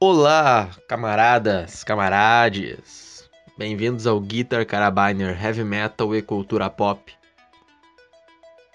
[0.00, 3.28] Olá, camaradas, camarades.
[3.58, 7.12] Bem-vindos ao Guitar Carabiner Heavy Metal e Cultura Pop.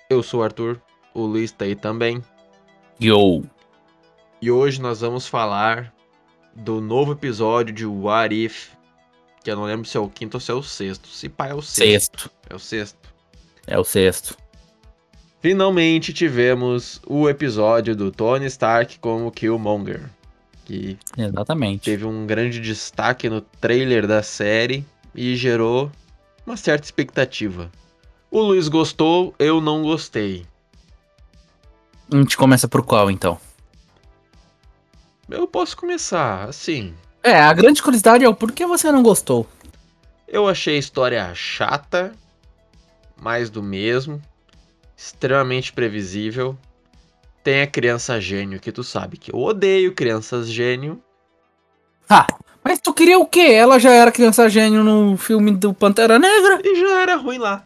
[0.09, 0.81] Eu sou o Arthur,
[1.13, 2.21] o Luiz tá aí também.
[3.01, 3.41] Yo!
[4.41, 5.93] E hoje nós vamos falar
[6.53, 8.71] do novo episódio de What If,
[9.41, 11.07] que eu não lembro se é o quinto ou se é o sexto.
[11.07, 12.19] Se pá, é o sexto.
[12.19, 12.31] Sexto.
[12.49, 13.13] É o sexto.
[13.65, 14.37] É o sexto.
[15.39, 20.09] Finalmente tivemos o episódio do Tony Stark como Killmonger.
[20.65, 21.83] Que Exatamente.
[21.83, 25.91] teve um grande destaque no trailer da série e gerou
[26.45, 27.69] uma certa expectativa.
[28.31, 30.45] O Luiz gostou, eu não gostei.
[32.11, 33.39] A gente começa por qual, então?
[35.29, 36.93] Eu posso começar assim.
[37.21, 39.47] É, a grande curiosidade é o porquê você não gostou.
[40.27, 42.13] Eu achei a história chata,
[43.21, 44.21] mais do mesmo,
[44.97, 46.57] extremamente previsível.
[47.43, 51.01] Tem a criança gênio, que tu sabe que eu odeio crianças gênio.
[52.09, 52.25] Ah,
[52.63, 53.51] mas tu queria o quê?
[53.51, 56.61] Ela já era criança gênio no filme do Pantera Negra?
[56.63, 57.65] E já era ruim lá.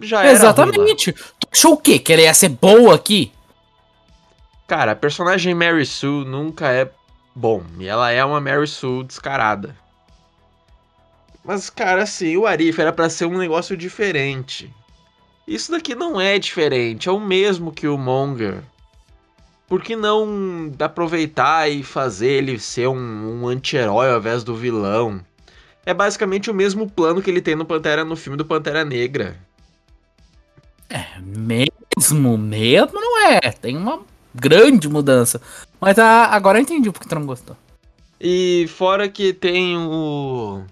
[0.00, 0.38] Já era ruim lá.
[0.38, 1.12] Exatamente.
[1.12, 1.98] Tu achou o quê?
[1.98, 3.30] Que ela ia ser boa aqui?
[4.66, 6.90] Cara, a personagem Mary Sue nunca é
[7.34, 7.62] bom.
[7.78, 9.76] E ela é uma Mary Sue descarada.
[11.44, 14.72] Mas, cara, assim, o Arif era pra ser um negócio diferente.
[15.46, 18.62] Isso daqui não é diferente, é o mesmo que o Monger.
[19.68, 25.20] Por que não aproveitar e fazer ele ser um, um anti-herói ao invés do vilão?
[25.84, 29.36] É basicamente o mesmo plano que ele tem no Pantera no filme do Pantera Negra.
[31.22, 33.40] Mesmo, mesmo não é.
[33.52, 34.00] Tem uma
[34.34, 35.40] grande mudança.
[35.80, 37.56] Mas ah, agora eu entendi porque tu não gostou.
[38.20, 40.62] E fora que tem o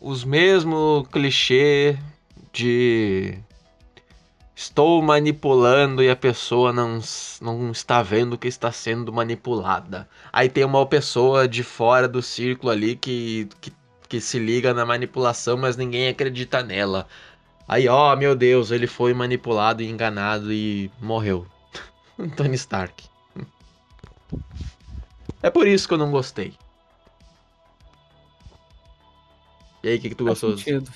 [0.00, 1.98] os mesmos clichê
[2.52, 3.38] de
[4.60, 7.00] estou manipulando e a pessoa não,
[7.40, 10.06] não está vendo que está sendo manipulada.
[10.30, 13.72] Aí tem uma pessoa de fora do círculo ali que, que,
[14.06, 17.06] que se liga na manipulação, mas ninguém acredita nela.
[17.66, 21.46] Aí, ó, meu Deus, ele foi manipulado e enganado e morreu.
[22.36, 23.08] Tony Stark.
[25.42, 26.54] É por isso que eu não gostei.
[29.82, 30.56] E aí, o que, que tu Faz gostou?
[30.56, 30.90] sentido.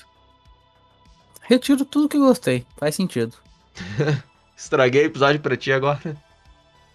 [1.41, 2.67] Retiro tudo que eu gostei.
[2.77, 3.37] Faz sentido.
[4.55, 6.15] Estraguei o episódio pra ti agora.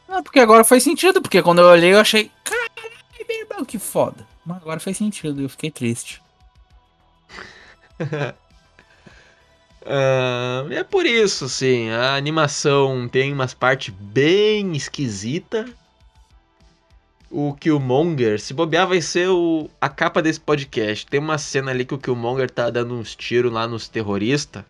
[0.08, 1.20] Ah, porque agora faz sentido.
[1.20, 2.30] Porque quando eu olhei, eu achei.
[2.42, 2.70] Caralho,
[3.28, 4.26] meu irmão, que foda.
[4.44, 5.40] Mas agora faz sentido.
[5.40, 6.20] e Eu fiquei triste.
[9.84, 11.90] Ah, é por isso, sim.
[11.90, 15.66] A animação tem umas partes bem esquisita.
[17.30, 21.06] O Killmonger, se bobear, vai ser o, a capa desse podcast.
[21.06, 24.64] Tem uma cena ali que o Killmonger tá dando uns tiros lá nos terroristas.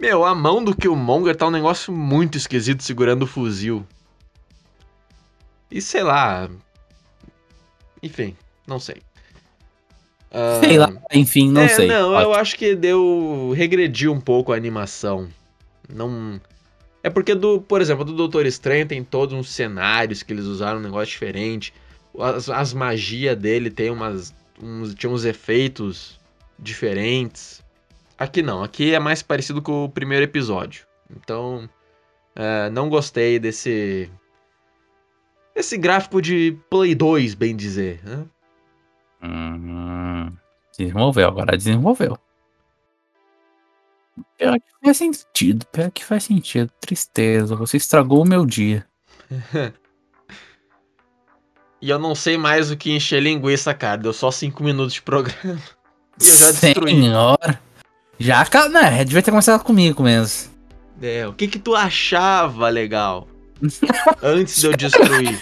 [0.00, 3.86] Meu, a mão do Killmonger tá um negócio muito esquisito segurando o fuzil.
[5.70, 6.48] E sei lá.
[8.02, 8.34] Enfim,
[8.66, 9.02] não sei.
[10.30, 11.86] Ah, Sei lá, enfim, não é, sei.
[11.86, 12.32] Não, Ótimo.
[12.32, 13.52] eu acho que deu.
[13.54, 15.28] regrediu um pouco a animação.
[15.86, 16.40] Não.
[17.02, 20.78] É porque, do, por exemplo, do Doutor Estranho tem todos uns cenários que eles usaram
[20.78, 21.74] um negócio diferente.
[22.18, 24.34] As, as magias dele tem umas.
[24.62, 26.18] Uns, tinha uns efeitos
[26.58, 27.62] diferentes.
[28.20, 30.86] Aqui não, aqui é mais parecido com o primeiro episódio.
[31.10, 31.66] Então.
[32.36, 34.10] é, não gostei desse.
[35.54, 37.98] Esse gráfico de Play 2, bem dizer.
[38.04, 38.26] Né?
[39.22, 40.32] Hum,
[40.70, 42.18] desenvolveu, agora desenvolveu.
[44.36, 46.70] Pior que faz sentido, pior que faz sentido.
[46.78, 48.86] Tristeza, você estragou o meu dia.
[51.82, 53.96] E eu não sei mais o que encher linguiça, cara.
[53.96, 55.58] Deu só 5 minutos de programa.
[56.20, 56.92] E eu já destruí.
[56.92, 57.69] Senhora.
[58.20, 60.50] Já, né, devia ter começado comigo mesmo.
[61.02, 63.26] É, o que que tu achava legal?
[64.22, 65.40] Antes de eu destruir.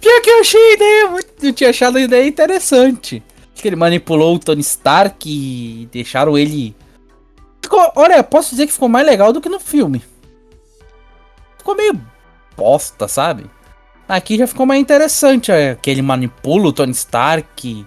[0.00, 3.20] Pior que eu achei a ideia, muito- eu tinha achado a ideia interessante.
[3.52, 6.74] Acho que ele manipulou o Tony Stark e deixaram ele.
[7.62, 10.00] Ficou, olha, posso dizer que ficou mais legal do que no filme.
[11.58, 12.00] Ficou meio
[12.56, 13.50] bosta, sabe?
[14.08, 17.86] Aqui já ficou mais interessante, é, que ele manipula o Tony Stark.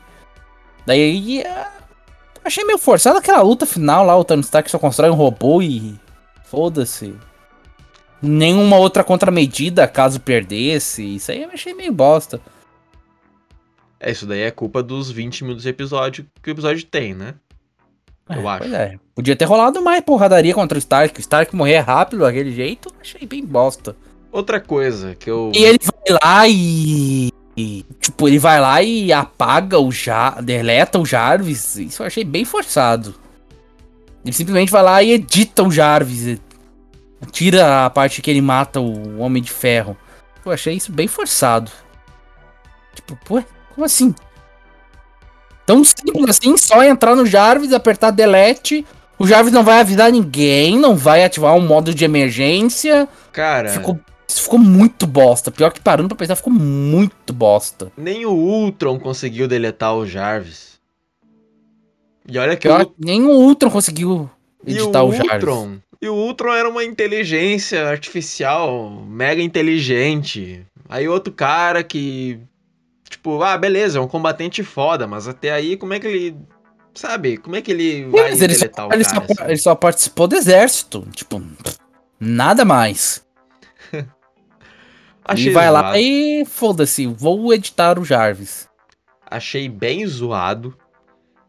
[0.85, 1.43] Daí.
[2.43, 5.61] É, achei meio forçado aquela luta final lá, o Tony Stark só constrói um robô
[5.61, 5.95] e.
[6.45, 7.15] Foda-se.
[8.21, 11.15] Nenhuma outra contramedida caso perdesse.
[11.15, 12.39] Isso aí eu achei meio bosta.
[13.99, 17.35] É, isso daí é culpa dos 20 minutos de episódio que o episódio tem, né?
[18.29, 18.75] Eu É, acho.
[18.75, 18.95] é.
[19.15, 21.17] Podia ter rolado mais porradaria contra o Stark.
[21.17, 23.95] O Stark morrer rápido daquele jeito, achei bem bosta.
[24.31, 25.51] Outra coisa que eu.
[25.53, 27.29] E ele vai lá e.
[27.55, 30.41] e, tipo, ele vai lá e apaga o Jar.
[30.41, 31.75] deleta o Jarvis.
[31.75, 33.15] Isso eu achei bem forçado.
[34.25, 36.39] Ele simplesmente vai lá e edita o Jarvis.
[37.31, 39.95] Tira a parte que ele mata o Homem de Ferro.
[40.45, 41.71] Eu achei isso bem forçado.
[42.95, 44.13] Tipo, pô, Como assim?
[45.65, 48.85] Tão simples assim, só entrar no Jarvis, apertar delete.
[49.17, 53.07] O Jarvis não vai avisar ninguém, não vai ativar um modo de emergência.
[53.31, 53.97] Cara, Ficou,
[54.41, 55.51] ficou muito bosta.
[55.51, 57.91] Pior que parando pra pensar, ficou muito bosta.
[57.97, 60.73] nem o Ultron conseguiu deletar o Jarvis.
[62.27, 64.29] E olha que Pior, o, nem o Ultron conseguiu
[64.65, 65.33] editar o o, Jarvis.
[65.33, 65.77] Ultron.
[66.01, 70.65] E o Ultron era uma inteligência artificial, mega inteligente.
[70.89, 72.39] Aí outro cara que.
[73.09, 76.35] Tipo, ah, beleza, é um combatente foda, mas até aí como é que ele.
[76.93, 77.37] Sabe?
[77.37, 79.03] Como é que ele vai ele só, ele, cara?
[79.03, 79.33] só, assim?
[79.45, 81.07] ele só participou do exército.
[81.13, 81.41] Tipo,
[82.19, 83.22] nada mais.
[85.25, 85.97] Achei ele vai lá zoado.
[85.97, 88.67] e foda-se, vou editar o Jarvis.
[89.29, 90.77] Achei bem zoado.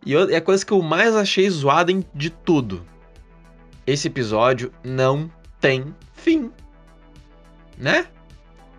[0.06, 2.84] E eu- é a coisa que eu mais achei zoada de tudo.
[3.86, 5.30] Esse episódio não
[5.60, 6.50] tem fim.
[7.76, 8.06] Né?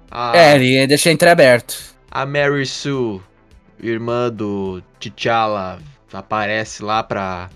[0.10, 1.76] A, É, ele deixa entreaberto.
[2.10, 3.22] a Mary Sue,
[3.80, 5.80] irmã do T'Challa,
[6.14, 7.50] aparece lá pra.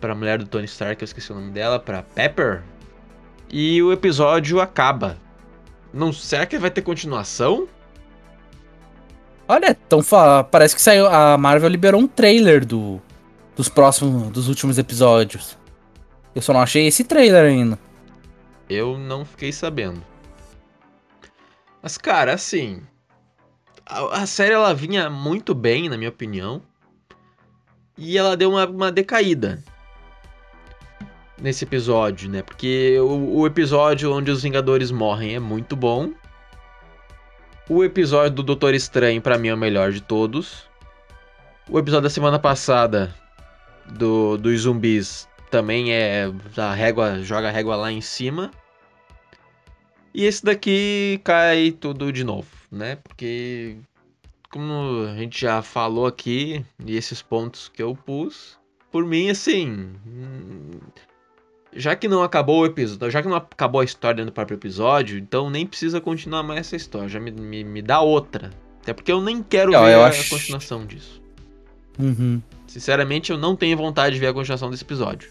[0.00, 2.62] pra mulher do Tony Stark, eu esqueci o nome dela, pra Pepper.
[3.50, 5.16] E o episódio acaba.
[5.92, 7.68] Não, será que vai ter continuação?
[9.48, 10.00] Olha, então
[10.50, 11.06] parece que saiu.
[11.06, 13.00] A Marvel liberou um trailer do,
[13.56, 15.56] dos próximos, dos últimos episódios.
[16.34, 17.78] Eu só não achei esse trailer ainda.
[18.68, 20.02] Eu não fiquei sabendo.
[21.82, 22.82] Mas, cara, assim.
[23.86, 26.62] A, a série ela vinha muito bem, na minha opinião.
[27.96, 29.64] E ela deu uma, uma decaída.
[31.40, 32.42] Nesse episódio, né?
[32.42, 36.12] Porque o, o episódio onde os Vingadores morrem é muito bom.
[37.68, 40.68] O episódio do Doutor Estranho, pra mim, é o melhor de todos.
[41.68, 43.14] O episódio da semana passada
[43.86, 46.24] do, dos zumbis também é.
[46.56, 48.50] A régua joga a régua lá em cima.
[50.14, 52.96] E esse daqui cai tudo de novo, né?
[52.96, 53.76] Porque,
[54.50, 58.58] como a gente já falou aqui, e esses pontos que eu pus,
[58.90, 59.92] por mim, assim.
[61.74, 64.56] Já que não acabou o episódio, já que não acabou a história dentro do próprio
[64.56, 67.08] episódio, então nem precisa continuar mais essa história.
[67.08, 68.50] Já me, me, me dá outra.
[68.82, 71.20] Até porque eu nem quero Não, ver eu a acho- continuação disso.
[71.98, 72.40] Uhum.
[72.66, 75.28] Sinceramente, eu não tenho vontade de ver a continuação desse episódio.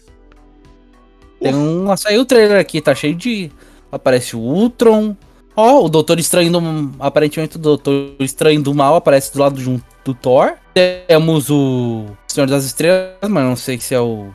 [1.40, 1.96] Tem um.
[1.96, 3.50] Saiu o trailer aqui, tá cheio de.
[3.90, 5.16] Aparece o Ultron.
[5.56, 6.60] Ó, o Doutor Estranho do.
[7.00, 10.54] Aparentemente o Doutor Estranho do Mal aparece do lado de um, do Thor.
[10.74, 14.28] Temos o Senhor das Estrelas, mas não sei se é o.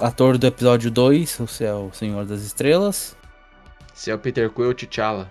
[0.00, 3.16] Ator do episódio 2 ou se é o Senhor das Estrelas.
[3.94, 5.30] Se é o Peter Quill T'Challa.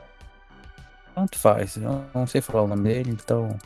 [1.15, 3.57] Tanto faz, eu não sei falar o nome dele, então.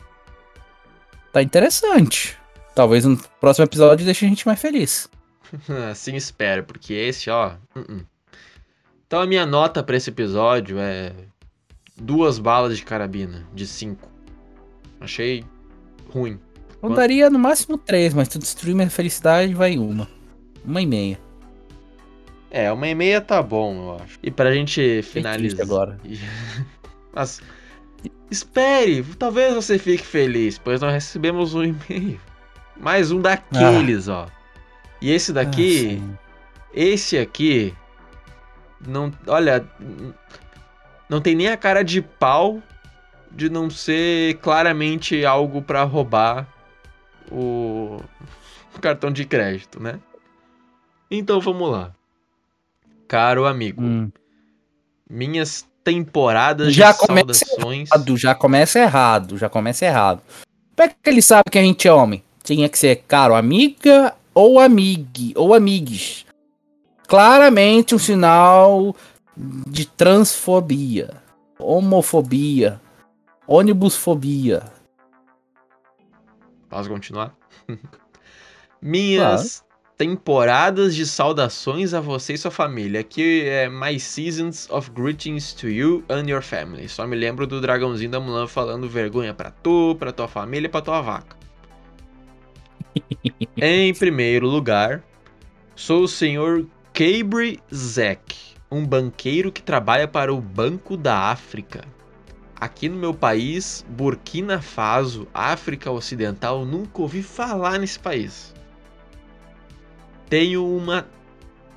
[1.32, 2.38] Tá interessante.
[2.74, 5.08] Talvez no próximo episódio deixe a gente mais feliz.
[5.90, 7.54] Assim espero, porque esse, ó.
[7.76, 8.06] uh-uh.
[9.06, 11.12] Então a minha nota pra esse episódio é
[12.00, 14.08] duas balas de carabina de cinco.
[15.00, 15.44] Achei
[16.10, 16.40] ruim.
[16.82, 20.08] Eu daria no máximo três, mas tu destruir minha felicidade, vai uma.
[20.64, 21.18] Uma e meia.
[22.50, 24.18] É, uma e meia tá bom, eu acho.
[24.22, 25.62] E pra gente finalizar.
[25.62, 25.98] agora.
[27.12, 27.42] Mas
[28.30, 32.20] espere, talvez você fique feliz, pois nós recebemos um e-mail.
[32.76, 34.26] Mais um daqueles, ó.
[35.00, 36.18] E esse daqui, Ah,
[36.72, 37.74] esse aqui,
[38.86, 39.66] não, olha,
[41.08, 42.62] não tem nem a cara de pau
[43.30, 46.46] de não ser claramente algo pra roubar
[47.30, 48.00] o
[48.74, 50.00] o cartão de crédito, né?
[51.14, 51.92] Então vamos lá.
[53.06, 54.10] Caro amigo, Hum.
[55.08, 57.90] minhas temporadas Já de saudações.
[57.90, 60.22] Errado, já começa errado, já começa errado.
[60.74, 62.24] Como é que ele sabe que a gente é homem?
[62.42, 66.24] Tinha que ser caro amiga ou amigue ou amigues.
[67.06, 68.96] Claramente um sinal
[69.36, 71.10] de transfobia,
[71.58, 72.80] homofobia,
[73.46, 74.62] ônibusfobia.
[76.70, 77.34] Posso continuar?
[78.80, 79.62] Minhas
[79.96, 83.00] temporadas de saudações a você e sua família.
[83.00, 86.88] Aqui é My Seasons of Greetings to You and Your Family.
[86.88, 90.70] Só me lembro do dragãozinho da Mulan falando vergonha pra tu, pra tua família e
[90.70, 91.36] pra tua vaca.
[93.56, 95.02] em primeiro lugar,
[95.74, 101.84] sou o senhor Cabre Zek, um banqueiro que trabalha para o Banco da África.
[102.56, 108.54] Aqui no meu país, Burkina Faso, África Ocidental, nunca ouvi falar nesse país.
[110.32, 111.06] Tenho uma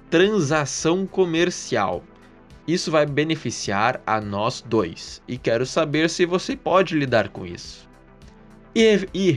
[0.10, 2.02] transação comercial.
[2.66, 7.86] Isso vai beneficiar a nós dois e quero saber se você pode lidar com isso.
[8.74, 9.30] E, e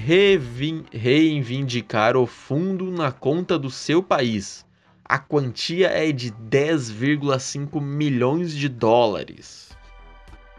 [0.93, 4.65] reivindicar o fundo na conta do seu país.
[5.05, 9.77] A quantia é de 10,5 milhões de dólares.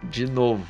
[0.03, 0.67] De novo.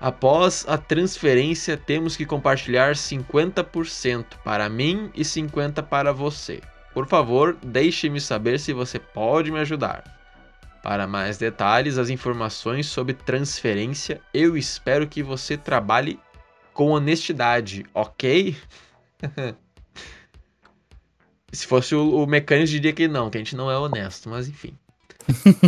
[0.00, 6.62] Após a transferência, temos que compartilhar 50% para mim e 50% para você.
[6.96, 10.02] Por favor, deixe-me saber se você pode me ajudar.
[10.82, 16.18] Para mais detalhes, as informações sobre transferência, eu espero que você trabalhe
[16.72, 18.56] com honestidade, ok?
[21.52, 24.48] Se fosse o, o mecânico, diria que não, que a gente não é honesto, mas
[24.48, 24.74] enfim.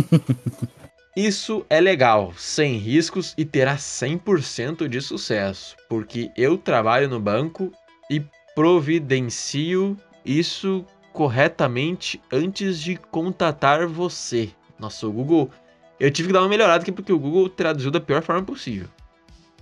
[1.15, 7.71] Isso é legal, sem riscos e terá 100% de sucesso, porque eu trabalho no banco
[8.09, 8.19] e
[8.55, 9.95] providencio
[10.25, 10.85] isso
[11.19, 14.51] corretamente antes de contatar você.
[14.79, 15.51] Nossa, o Google.
[15.99, 18.87] Eu tive que dar uma melhorada aqui porque o Google traduziu da pior forma possível.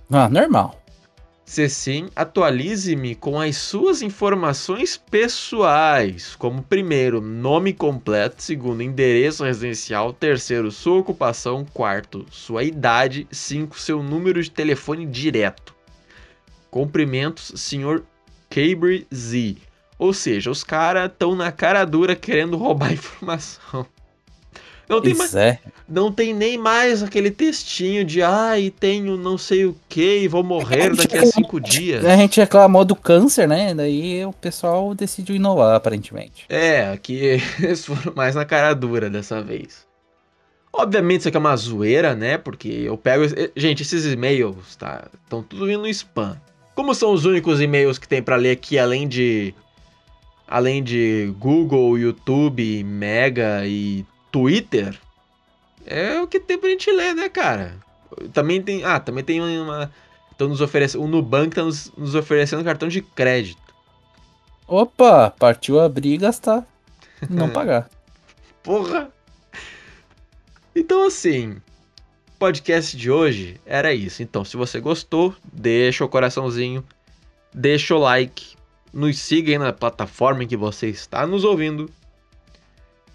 [0.08, 0.80] Ah, normal.
[1.44, 10.12] Se sim, atualize-me com as suas informações pessoais, como primeiro, nome completo, segundo, endereço residencial,
[10.12, 15.74] terceiro, sua ocupação, quarto, sua idade, cinco, seu número de telefone direto.
[16.70, 18.04] Cumprimentos, senhor
[18.48, 19.67] Cabre Z.
[19.98, 23.86] Ou seja, os caras estão na cara dura querendo roubar informação.
[24.88, 25.60] Não tem, mais, é.
[25.86, 30.42] não tem nem mais aquele textinho de ai, tenho não sei o que e vou
[30.42, 32.02] morrer daqui a cinco dias.
[32.06, 33.74] A gente reclamou do câncer, né?
[33.74, 36.46] Daí o pessoal decidiu inovar, aparentemente.
[36.48, 39.86] É, aqui eles foram mais na cara dura dessa vez.
[40.72, 42.38] Obviamente isso aqui é uma zoeira, né?
[42.38, 43.24] Porque eu pego.
[43.54, 45.06] Gente, esses e-mails, tá?
[45.22, 46.40] Estão tudo indo no spam.
[46.74, 49.54] Como são os únicos e-mails que tem para ler aqui, além de.
[50.48, 54.98] Além de Google, YouTube, Mega e Twitter,
[55.84, 57.76] é o que tem pra gente ler, né, cara?
[58.32, 58.82] Também tem.
[58.82, 59.92] Ah, também tem uma.
[60.32, 61.04] Estão nos oferecendo.
[61.04, 63.60] O Nubank tá nos, nos oferecendo cartão de crédito.
[64.66, 66.66] Opa, partiu abrir e gastar.
[67.28, 67.88] Não pagar.
[68.62, 69.10] Porra!
[70.74, 71.56] Então, assim,
[72.38, 74.22] podcast de hoje era isso.
[74.22, 76.84] Então, se você gostou, deixa o coraçãozinho,
[77.52, 78.57] deixa o like,
[78.92, 81.90] nos siga aí na plataforma em que você está nos ouvindo.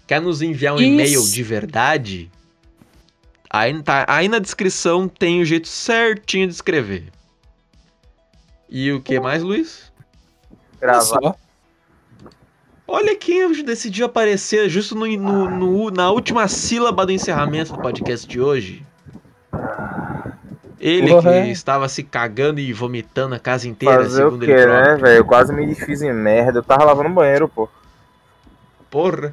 [0.06, 0.86] Quer nos enviar um Isso.
[0.86, 2.30] e-mail de verdade?
[3.50, 7.12] Aí, tá, aí na descrição tem o jeito certinho de escrever.
[8.68, 9.92] E o que mais, Luiz?
[10.80, 11.36] Gravar.
[12.86, 18.26] Olha quem decidiu aparecer justo no, no, no, na última sílaba do encerramento do podcast
[18.26, 18.84] de hoje.
[20.84, 21.48] Ele Porra, que é.
[21.48, 24.84] estava se cagando e vomitando a casa inteira, Fazer segundo o quê, ele próprio.
[24.84, 25.16] né, velho?
[25.16, 26.58] Eu quase me desfiz em merda.
[26.58, 27.70] Eu tava lavando o banheiro, pô.
[28.90, 29.32] Porra.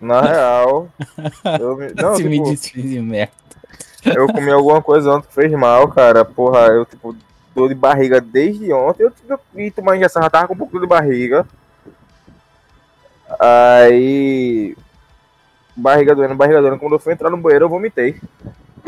[0.00, 0.88] Na real.
[1.60, 1.92] Eu me...
[1.92, 3.32] Não, Se tipo, me desfiz em merda.
[4.04, 6.24] Eu comi alguma coisa ontem que fez mal, cara.
[6.24, 7.16] Porra, eu, tipo,
[7.52, 9.02] dor de barriga desde ontem.
[9.02, 9.12] Eu
[9.52, 11.44] tive tomar injeção, já tava com um pouco de barriga.
[13.40, 14.76] Aí.
[15.76, 16.78] Barriga doendo, barriga doendo.
[16.78, 18.20] Quando eu fui entrar no banheiro, eu vomitei.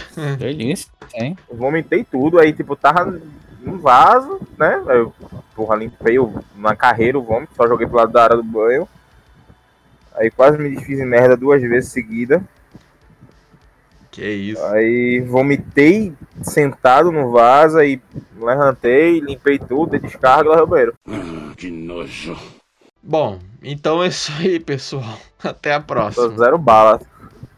[0.39, 1.37] Delícia, hein?
[1.51, 2.39] Vomitei tudo.
[2.39, 3.21] Aí, tipo, tava
[3.61, 4.83] no vaso, né?
[4.89, 5.13] Eu,
[5.55, 8.89] porra, limpei o, na carreira o vômito, só joguei pro lado da área do banho.
[10.15, 12.45] Aí quase me desfiz em merda duas vezes seguida.
[14.11, 14.63] Que isso.
[14.67, 18.01] Aí vomitei sentado no vaso, aí
[18.37, 20.95] levantei, limpei tudo, dei descarga e banheiro.
[21.09, 22.37] Ah, que nojo.
[23.03, 25.19] Bom, então é isso aí, pessoal.
[25.43, 26.29] Até a próxima.
[26.29, 27.01] Tô zero bala.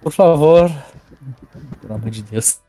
[0.00, 0.70] Por favor.
[1.80, 2.60] Pelo amor de Deus.